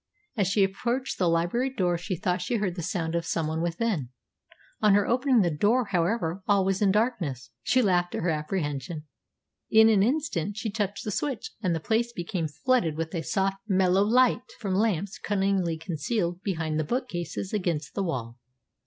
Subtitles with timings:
[0.35, 3.45] As she approached the library door she thought she heard the sound as of some
[3.45, 4.09] one within.
[4.81, 7.51] On her opening the door, however, all was in darkness.
[7.61, 9.03] She laughed at her apprehension.
[9.69, 13.57] In an instant she touched the switch, and the place became flooded by a soft,
[13.67, 18.39] mellow light from lamps cunningly concealed behind the bookcases against the wall.